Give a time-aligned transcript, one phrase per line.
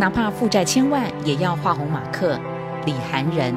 [0.00, 2.38] 哪怕负债千万，也要画红马克。
[2.86, 3.52] 李寒仁。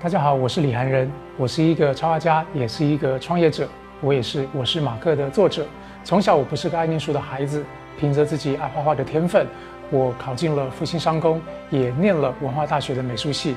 [0.00, 3.68] 大家好，我是李寒仁，我是一个插画家，也是一个创业者。
[4.00, 5.66] 我也是我是马克的作者。
[6.04, 7.64] 从小我不是个爱念书的孩子，
[7.98, 9.44] 凭着自己爱画画的天分，
[9.90, 13.56] 我考进了复兴商工，也念了文化大学的美术系。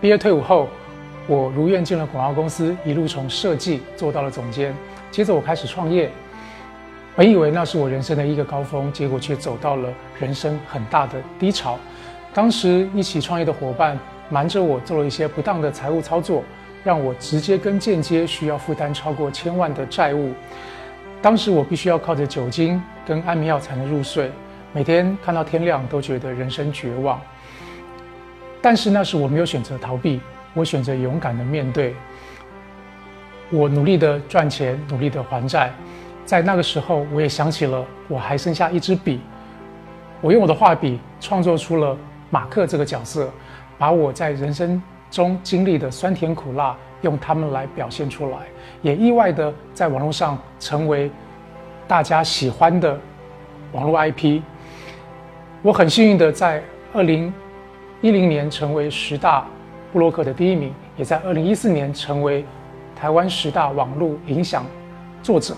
[0.00, 0.68] 毕业退伍后，
[1.26, 4.74] 我如愿进了广告公司，一路从设计做到了总监。
[5.10, 6.10] 接着我开始创业，
[7.16, 11.78] 本以为那是我人生的一个高峰，结果却走到了人生很大的低潮。
[12.32, 13.98] 当时一起创业的伙伴。
[14.30, 16.42] 瞒着我做了一些不当的财务操作，
[16.82, 20.32] 让我直接跟间接需要负担超过千万的债务。
[21.20, 24.32] 当时我必须要靠着酒精跟安眠药才能入睡，
[24.74, 27.20] 每天看到天亮都觉得人生绝望。
[28.60, 30.20] 但是那时我没有选择逃避，
[30.52, 31.94] 我选择勇敢的面对。
[33.50, 35.72] 我努力的赚钱，努力的还债。
[36.24, 39.20] 在那个时候，我也想起了我还剩下一支笔，
[40.20, 41.96] 我用我的画笔创作出了
[42.28, 43.30] 马克这个角色。
[43.76, 48.38] 把我在人生中经历的酸甜苦辣，用他们来表现出来，
[48.82, 51.10] 也意外的在网络上成为
[51.86, 52.98] 大家喜欢的
[53.72, 54.40] 网络 IP。
[55.64, 56.62] 我很幸运的在
[56.92, 57.32] 二零
[58.02, 59.46] 一零年成为十大
[59.94, 62.44] 布洛克的第一名，也在二零一四年成为
[62.94, 64.66] 台湾十大网络影响
[65.22, 65.56] 作者。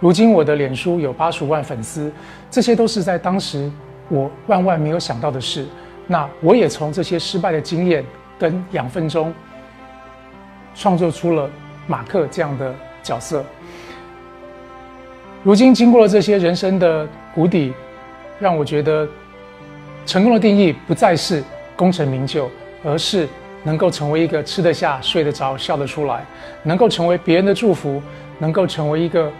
[0.00, 2.10] 如今我的脸书有八十五万粉丝，
[2.50, 3.70] 这些都是在当时
[4.08, 5.64] 我万万没有想到的事。
[6.08, 8.04] 那我也从这些失败的经验
[8.36, 9.32] 跟养分中，
[10.74, 11.48] 创作出了
[11.86, 13.44] 马克这样的角色。
[15.44, 17.72] 如今经过了这些人生的谷底，
[18.38, 19.06] 让我觉得，
[20.04, 21.42] 成功的定义不再是
[21.74, 22.50] 功成名就，
[22.84, 23.28] 而是
[23.62, 26.24] 能够成为一个吃得下、睡得着、笑得出来，
[26.62, 28.02] 能够成为别人的祝福，
[28.38, 29.32] 能够成为一个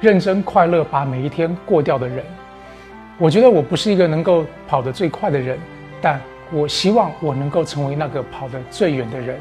[0.00, 2.24] 认真快乐把每一天过掉的人。
[3.18, 5.58] 我觉得我不是一个能够跑得最快的人，
[6.00, 6.20] 但
[6.52, 9.40] 我希望我能够成为那个跑得最远的人。